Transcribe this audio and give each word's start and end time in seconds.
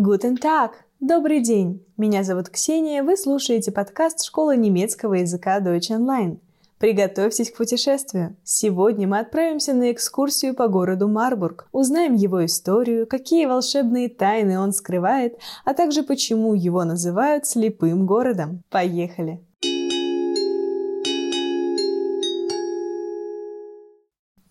Guten 0.00 0.36
Tag! 0.40 0.70
Добрый 1.00 1.40
день! 1.40 1.84
Меня 1.96 2.22
зовут 2.22 2.50
Ксения, 2.50 3.02
вы 3.02 3.16
слушаете 3.16 3.72
подкаст 3.72 4.24
школы 4.24 4.56
немецкого 4.56 5.14
языка 5.14 5.58
Deutsch 5.58 5.90
Online. 5.90 6.38
Приготовьтесь 6.78 7.50
к 7.50 7.56
путешествию. 7.56 8.36
Сегодня 8.44 9.08
мы 9.08 9.18
отправимся 9.18 9.74
на 9.74 9.90
экскурсию 9.90 10.54
по 10.54 10.68
городу 10.68 11.08
Марбург, 11.08 11.66
узнаем 11.72 12.14
его 12.14 12.46
историю, 12.46 13.08
какие 13.08 13.46
волшебные 13.46 14.08
тайны 14.08 14.60
он 14.60 14.72
скрывает, 14.72 15.36
а 15.64 15.74
также 15.74 16.04
почему 16.04 16.54
его 16.54 16.84
называют 16.84 17.46
слепым 17.46 18.06
городом. 18.06 18.62
Поехали! 18.70 19.42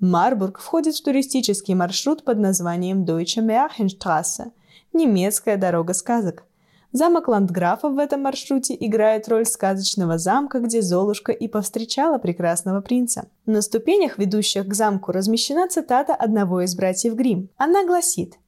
Марбург 0.00 0.58
входит 0.58 0.96
в 0.96 1.02
туристический 1.02 1.74
маршрут 1.74 2.24
под 2.24 2.38
названием 2.38 3.04
Deutsche 3.04 3.44
Märchenstraße– 3.44 4.50
немецкая 4.94 5.58
дорога 5.58 5.92
сказок. 5.92 6.44
Замок 6.92 7.28
Ландграфа 7.28 7.90
в 7.90 7.98
этом 7.98 8.22
маршруте 8.22 8.74
играет 8.80 9.28
роль 9.28 9.44
сказочного 9.44 10.16
замка, 10.16 10.58
где 10.60 10.80
Золушка 10.80 11.32
и 11.32 11.46
повстречала 11.48 12.16
прекрасного 12.16 12.80
принца. 12.80 13.28
На 13.44 13.60
ступенях, 13.60 14.16
ведущих 14.16 14.66
к 14.66 14.74
замку, 14.74 15.12
размещена 15.12 15.68
цитата 15.68 16.14
одного 16.14 16.62
из 16.62 16.74
братьев 16.74 17.14
Гримм. 17.14 17.50
Она 17.58 17.84
гласит 17.84 18.38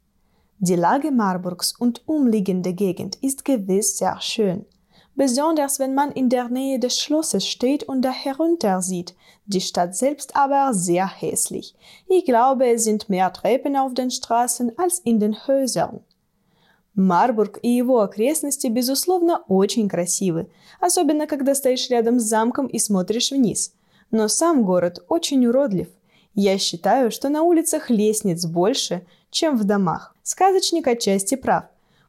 «Die 0.58 0.76
Lage 0.76 1.10
Marburgs 1.10 1.74
und 1.78 2.00
umliegende 2.06 2.72
Gegend 2.72 3.18
ist 3.20 3.44
gewiss 3.44 3.98
sehr 3.98 4.18
schön 4.20 4.64
besonders 5.14 5.78
wenn 5.78 5.94
man 5.94 6.12
in 6.12 6.28
der 6.28 6.48
Nähe 6.48 6.78
des 6.78 6.98
Schlosses 6.98 7.46
steht 7.46 7.84
und 7.84 8.02
da 8.02 8.10
herunter 8.10 8.80
sieht, 8.80 9.14
die 9.46 9.60
Stadt 9.60 9.94
selbst 9.96 10.36
aber 10.36 10.72
sehr 10.72 11.06
hässlich. 11.06 11.74
Ich 12.08 12.24
glaube, 12.24 12.66
es 12.66 12.84
sind 12.84 13.08
mehr 13.08 13.32
Treppen 13.32 13.76
auf 13.76 13.94
den 13.94 14.10
Straßen 14.10 14.78
als 14.78 14.98
in 15.00 15.18
den 15.20 15.34
Häusern. 15.46 16.00
Марбург 16.94 17.58
и 17.62 17.68
его 17.68 18.00
окрестности, 18.00 18.66
безусловно, 18.66 19.42
очень 19.48 19.88
красивы, 19.88 20.50
особенно 20.78 21.26
когда 21.26 21.54
стоишь 21.54 21.88
рядом 21.88 22.20
с 22.20 22.24
замком 22.24 22.66
и 22.66 22.78
смотришь 22.78 23.30
вниз. 23.30 23.74
Но 24.10 24.28
сам 24.28 24.62
город 24.62 25.02
очень 25.08 25.46
уродлив. 25.46 25.88
Я 26.34 26.58
считаю, 26.58 27.10
что 27.10 27.30
на 27.30 27.42
улицах 27.42 27.88
лестниц 27.88 28.44
больше, 28.44 29.06
чем 29.30 29.56
в 29.56 29.64
домах. 29.64 30.14
Сказочник 30.22 30.86
отчасти 30.86 31.34
прав. 31.34 31.64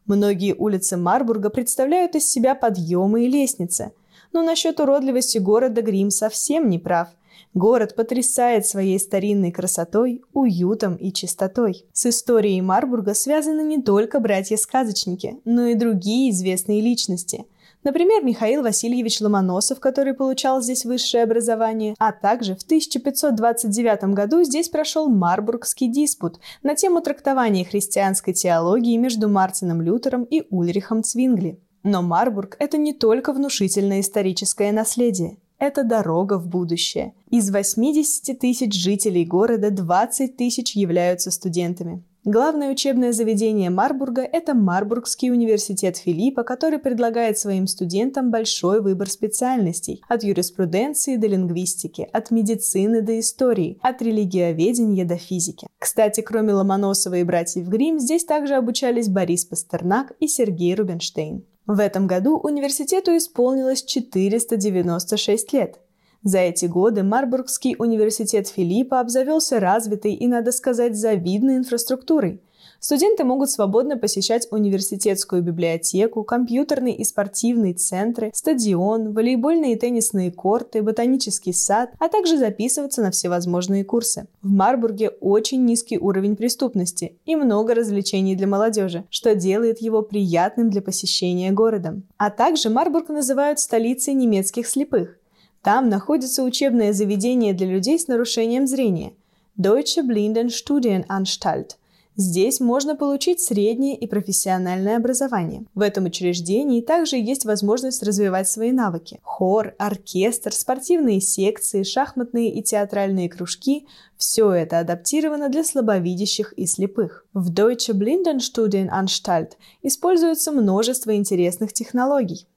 Многие 0.06 0.54
улицы 0.54 0.98
Марбурга 0.98 1.50
представляют 1.50 2.16
из 2.16 2.30
себя 2.30 2.56
подъемы 2.56 3.26
и 3.26 3.30
лестницы. 3.30 3.92
Но 4.32 4.42
насчет 4.42 4.80
уродливости 4.80 5.38
города 5.38 5.82
Грим 5.82 6.10
совсем 6.10 6.70
не 6.70 6.80
прав. 6.80 7.10
Город 7.54 7.96
потрясает 7.96 8.66
своей 8.66 9.00
старинной 9.00 9.52
красотой, 9.52 10.24
уютом 10.34 10.96
и 10.96 11.14
чистотой. 11.14 11.86
С 11.94 12.08
историей 12.08 12.62
Марбурга 12.62 13.14
связаны 13.14 13.62
не 13.62 13.82
только 13.82 14.20
братья-сказочники, 14.20 15.38
но 15.46 15.68
и 15.68 15.76
другие 15.76 16.32
известные 16.32 16.82
личности– 16.82 17.46
Например, 17.84 18.24
Михаил 18.24 18.64
Васильевич 18.64 19.20
Ломоносов, 19.20 19.80
который 19.80 20.14
получал 20.14 20.62
здесь 20.62 20.86
высшее 20.86 21.24
образование, 21.24 21.96
а 22.00 22.14
также 22.14 22.56
в 22.56 22.64
1529 22.64 24.16
году 24.16 24.44
здесь 24.44 24.70
прошел 24.70 25.10
Марбургский 25.10 25.90
диспут 25.90 26.40
на 26.64 26.76
тему 26.76 27.02
трактования 27.02 27.66
христианской 27.66 28.34
теологии 28.34 28.96
между 28.96 29.28
Мартином 29.28 29.82
Лютером 29.82 30.24
и 30.24 30.44
Ульрихом 30.50 31.04
Цвингли. 31.04 31.60
Но 31.84 32.02
Марбург– 32.02 32.56
это 32.60 32.78
не 32.78 32.94
только 32.94 33.34
внушительное 33.34 34.00
историческое 34.00 34.72
наследие. 34.72 35.38
Это 35.60 35.84
дорога 35.84 36.38
в 36.38 36.48
будущее. 36.48 37.14
Из 37.30 37.52
80 37.52 38.40
тысяч 38.40 38.74
жителей 38.74 39.26
города 39.26 39.70
20 39.70 40.38
тысяч 40.38 40.76
являются 40.76 41.32
студентами. 41.32 42.04
Главное 42.26 42.72
учебное 42.72 43.12
заведение 43.12 43.70
Марбурга– 43.70 44.22
это 44.32 44.54
Марбургский 44.54 45.30
университет 45.30 45.98
Филиппа, 45.98 46.44
который 46.44 46.80
предлагает 46.80 47.38
своим 47.38 47.68
студентам 47.68 48.32
большой 48.32 48.82
выбор 48.82 49.10
специальностей– 49.10 50.02
от 50.08 50.24
юриспруденции 50.24 51.18
до 51.18 51.28
лингвистики, 51.28 52.08
от 52.14 52.32
медицины 52.32 53.02
до 53.02 53.20
истории, 53.20 53.78
от 53.82 54.02
религиоведения 54.02 55.04
до 55.04 55.18
физики. 55.18 55.68
Кстати, 55.78 56.22
кроме 56.22 56.54
Ломоносова 56.54 57.16
и 57.16 57.24
братьев 57.24 57.68
Гримм, 57.68 58.00
здесь 58.00 58.24
также 58.24 58.56
обучались 58.56 59.10
Борис 59.10 59.44
Пастернак 59.44 60.14
и 60.22 60.30
Сергей 60.30 60.76
Рубинштейн. 60.76 61.44
В 61.66 61.80
этом 61.80 62.08
году 62.08 62.38
университету 62.38 63.18
исполнилось 63.18 63.84
496 63.84 65.52
лет. 65.52 65.80
За 66.24 66.40
эти 66.40 66.66
годы 66.66 67.04
Марбургский 67.04 67.76
университет 67.78 68.48
Филиппа 68.48 69.02
обзавелся 69.02 69.60
развитой 69.60 70.14
и, 70.14 70.26
надо 70.28 70.54
сказать, 70.54 70.96
завидной 70.96 71.58
инфраструктурой. 71.58 72.42
Студенты 72.80 73.24
могут 73.24 73.50
свободно 73.50 73.98
посещать 73.98 74.48
университетскую 74.52 75.42
библиотеку, 75.42 76.24
компьютерные 76.24 76.96
и 76.96 77.04
спортивные 77.06 77.74
центры, 77.74 78.32
стадион, 78.34 79.14
волейбольные 79.14 79.74
и 79.74 79.80
теннисные 79.80 80.32
корты, 80.32 80.82
ботанический 80.82 81.54
сад, 81.54 81.92
а 82.00 82.10
также 82.10 82.38
записываться 82.38 83.02
на 83.02 83.12
всевозможные 83.12 83.86
курсы. 83.86 84.28
В 84.42 84.50
Марбурге 84.50 85.10
очень 85.22 85.64
низкий 85.64 85.98
уровень 85.98 86.36
преступности 86.36 87.18
и 87.26 87.36
много 87.38 87.74
развлечений 87.74 88.36
для 88.36 88.48
молодежи, 88.48 89.06
что 89.10 89.34
делает 89.34 89.80
его 89.80 90.02
приятным 90.02 90.70
для 90.70 90.82
посещения 90.82 91.52
городом. 91.52 92.04
А 92.18 92.30
также 92.30 92.70
Марбург 92.70 93.10
называют 93.10 93.60
столицей 93.60 94.14
немецких 94.14 94.68
слепых. 94.68 95.18
Там 95.64 95.88
находится 95.88 96.44
учебное 96.44 96.92
заведение 96.92 97.54
для 97.54 97.68
людей 97.68 97.98
с 97.98 98.10
нарушением 98.10 98.68
зрения– 98.68 99.14
Deutsche 99.58 100.04
Blindenstudienanstalt. 100.04 101.78
Здесь 102.18 102.60
можно 102.60 102.98
получить 102.98 103.40
среднее 103.40 103.96
и 103.96 104.06
профессиональное 104.06 104.98
образование. 104.98 105.64
В 105.74 105.80
этом 105.80 106.04
учреждении 106.06 106.82
также 106.82 107.16
есть 107.16 107.46
возможность 107.46 108.04
развивать 108.04 108.50
свои 108.50 108.74
навыки. 108.74 109.20
Хор, 109.24 109.74
оркестр, 109.80 110.52
спортивные 110.52 111.22
секции, 111.22 111.84
шахматные 111.84 112.54
и 112.54 112.62
театральные 112.62 113.30
кружки– 113.30 113.88
все 114.18 114.52
это 114.52 114.80
адаптировано 114.80 115.48
для 115.48 115.64
слабовидящих 115.64 116.54
и 116.54 116.68
слепых. 116.68 117.26
В 117.34 117.52
Deutsche 117.54 117.94
Blindenstudienanstalt 117.94 119.54
используется 119.82 120.52
множество 120.52 121.16
интересных 121.16 121.72
технологий 121.72 122.48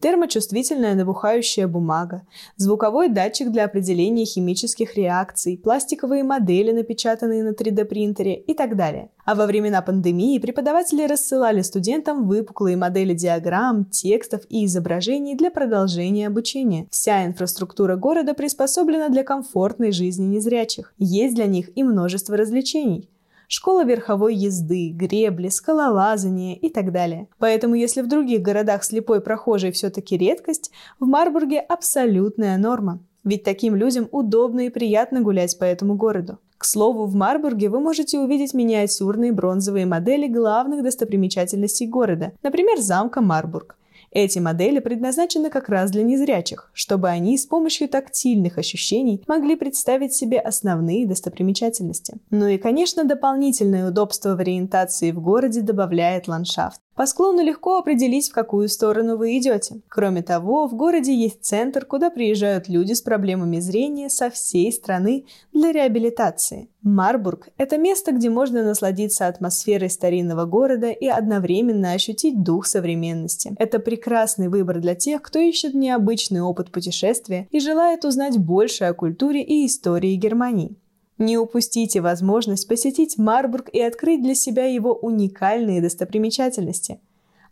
термочувствительная 0.00 0.94
набухающая 0.94 1.66
бумага, 1.66 2.22
звуковой 2.56 3.08
датчик 3.08 3.50
для 3.50 3.64
определения 3.64 4.24
химических 4.24 4.96
реакций, 4.96 5.60
пластиковые 5.62 6.24
модели, 6.24 6.72
напечатанные 6.72 7.42
на 7.42 7.50
3D-принтере 7.50 8.36
и 8.36 8.54
так 8.54 8.76
далее. 8.76 9.10
А 9.24 9.34
во 9.34 9.46
времена 9.46 9.82
пандемии 9.82 10.38
преподаватели 10.38 11.06
рассылали 11.06 11.62
студентам 11.62 12.26
выпуклые 12.26 12.76
модели 12.76 13.12
диаграмм, 13.14 13.84
текстов 13.84 14.42
и 14.48 14.64
изображений 14.64 15.36
для 15.36 15.50
продолжения 15.50 16.26
обучения. 16.26 16.86
Вся 16.90 17.26
инфраструктура 17.26 17.96
города 17.96 18.34
приспособлена 18.34 19.08
для 19.10 19.24
комфортной 19.24 19.92
жизни 19.92 20.24
незрячих. 20.24 20.94
Есть 20.98 21.34
для 21.34 21.46
них 21.46 21.76
и 21.76 21.82
множество 21.82 22.36
развлечений 22.36 23.10
школа 23.48 23.84
верховой 23.84 24.34
езды, 24.34 24.90
гребли, 24.90 25.48
скалолазания 25.48 26.54
и 26.54 26.68
так 26.68 26.92
далее. 26.92 27.28
Поэтому 27.38 27.74
если 27.74 28.02
в 28.02 28.08
других 28.08 28.42
городах 28.42 28.84
слепой 28.84 29.20
прохожий 29.20 29.72
все-таки 29.72 30.16
редкость, 30.16 30.70
в 31.00 31.06
Марбурге 31.06 31.58
абсолютная 31.58 32.56
норма. 32.58 33.00
Ведь 33.24 33.42
таким 33.42 33.74
людям 33.74 34.08
удобно 34.12 34.66
и 34.66 34.70
приятно 34.70 35.20
гулять 35.20 35.58
по 35.58 35.64
этому 35.64 35.96
городу. 35.96 36.38
К 36.58 36.64
слову, 36.64 37.06
в 37.06 37.14
Марбурге 37.14 37.68
вы 37.68 37.78
можете 37.78 38.18
увидеть 38.18 38.52
миниатюрные 38.52 39.32
бронзовые 39.32 39.86
модели 39.86 40.26
главных 40.26 40.82
достопримечательностей 40.82 41.86
города, 41.86 42.32
например, 42.42 42.78
замка 42.80 43.20
Марбург. 43.20 43.77
Эти 44.10 44.38
модели 44.38 44.78
предназначены 44.78 45.50
как 45.50 45.68
раз 45.68 45.90
для 45.90 46.02
незрячих, 46.02 46.70
чтобы 46.72 47.08
они 47.08 47.36
с 47.36 47.46
помощью 47.46 47.88
тактильных 47.88 48.58
ощущений 48.58 49.22
могли 49.26 49.56
представить 49.56 50.14
себе 50.14 50.38
основные 50.38 51.06
достопримечательности. 51.06 52.18
Ну 52.30 52.46
и, 52.46 52.58
конечно, 52.58 53.04
дополнительное 53.04 53.88
удобство 53.88 54.34
в 54.34 54.40
ориентации 54.40 55.12
в 55.12 55.20
городе 55.20 55.60
добавляет 55.60 56.28
ландшафт. 56.28 56.80
По 56.98 57.06
склону 57.06 57.44
легко 57.44 57.78
определить, 57.78 58.28
в 58.28 58.32
какую 58.32 58.68
сторону 58.68 59.16
вы 59.16 59.38
идете. 59.38 59.82
Кроме 59.88 60.20
того, 60.20 60.66
в 60.66 60.74
городе 60.74 61.14
есть 61.14 61.44
центр, 61.44 61.84
куда 61.84 62.10
приезжают 62.10 62.68
люди 62.68 62.92
с 62.92 63.02
проблемами 63.02 63.60
зрения 63.60 64.10
со 64.10 64.30
всей 64.30 64.72
страны 64.72 65.24
для 65.52 65.70
реабилитации. 65.70 66.70
Марбург– 66.82 67.50
это 67.56 67.78
место, 67.78 68.10
где 68.10 68.30
можно 68.30 68.64
насладиться 68.64 69.28
атмосферой 69.28 69.90
старинного 69.90 70.44
города 70.44 70.90
и 70.90 71.06
одновременно 71.06 71.92
ощутить 71.92 72.42
дух 72.42 72.66
современности. 72.66 73.54
Это 73.60 73.78
прекрасный 73.78 74.48
выбор 74.48 74.80
для 74.80 74.96
тех, 74.96 75.22
кто 75.22 75.38
ищет 75.38 75.74
необычный 75.74 76.40
опыт 76.40 76.72
путешествия 76.72 77.46
и 77.52 77.60
желает 77.60 78.04
узнать 78.04 78.38
больше 78.38 78.86
о 78.86 78.92
культуре 78.92 79.44
и 79.44 79.66
истории 79.66 80.16
Германии. 80.16 80.74
Не 81.18 81.36
упустите 81.36 82.00
возможность 82.00 82.68
посетить 82.68 83.18
Марбург 83.18 83.68
и 83.72 83.80
открыть 83.80 84.22
для 84.22 84.34
себя 84.34 84.66
его 84.66 84.94
уникальные 84.94 85.82
достопримечательности. 85.82 87.00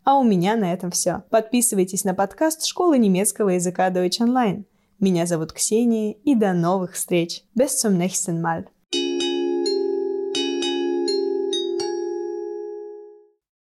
А 0.05 0.19
у 0.19 0.23
меня 0.23 0.55
на 0.55 0.73
этом 0.73 0.93
все. 0.93 1.25
Подписывайтесь 1.31 2.05
на 2.05 2.15
подкаст 2.15 2.65
Школы 2.65 2.97
немецкого 2.97 3.51
языка 3.51 3.91
Deutsch 3.91 4.21
Online. 4.21 4.65
Меня 5.01 5.27
зовут 5.27 5.53
Ксения, 5.53 6.13
и 6.25 6.37
до 6.37 6.53
новых 6.53 6.93
встреч. 6.93 7.43
Bis 7.55 7.77
zum 7.77 7.99
nächsten 7.99 8.41
Mal. 8.41 8.67